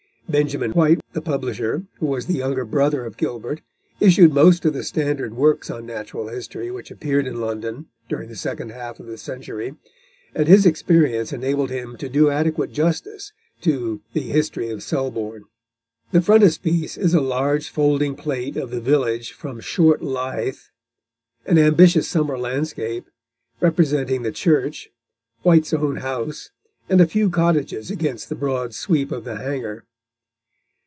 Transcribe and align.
Benjamin 0.29 0.71
White, 0.71 1.01
the 1.11 1.21
publisher, 1.21 1.87
who 1.99 2.05
was 2.05 2.27
the 2.27 2.35
younger 2.37 2.63
brother 2.63 3.03
of 3.03 3.17
Gilbert, 3.17 3.59
issued 3.99 4.33
most 4.33 4.63
of 4.63 4.71
the 4.71 4.81
standard 4.85 5.33
works 5.33 5.69
on 5.69 5.85
natural 5.85 6.29
history 6.29 6.71
which 6.71 6.89
appeared 6.89 7.27
in 7.27 7.41
London 7.41 7.87
during 8.07 8.29
the 8.29 8.37
second 8.37 8.71
half 8.71 8.97
of 9.01 9.07
the 9.07 9.17
century, 9.17 9.75
and 10.33 10.47
his 10.47 10.65
experience 10.65 11.33
enabled 11.33 11.69
him 11.69 11.97
to 11.97 12.07
do 12.07 12.29
adequate 12.29 12.71
justice 12.71 13.33
to 13.59 13.99
The 14.13 14.21
History 14.21 14.69
of 14.69 14.81
Selborne. 14.83 15.43
The 16.13 16.21
frontispiece 16.21 16.95
is 16.97 17.13
a 17.13 17.19
large 17.19 17.67
folding 17.67 18.15
plate 18.15 18.55
of 18.55 18.71
the 18.71 18.79
village 18.79 19.33
from 19.33 19.57
the 19.57 19.61
Short 19.61 20.01
Lythe, 20.01 20.55
an 21.45 21.57
ambitious 21.57 22.07
summer 22.07 22.37
landscape, 22.39 23.03
representing 23.59 24.21
the 24.21 24.31
church, 24.31 24.91
White's 25.43 25.73
own 25.73 25.97
house, 25.97 26.51
and 26.87 27.01
a 27.01 27.05
few 27.05 27.29
cottages 27.29 27.91
against 27.91 28.29
the 28.29 28.35
broad 28.35 28.73
sweep 28.73 29.11
of 29.11 29.25
the 29.25 29.35
hangar. 29.35 29.83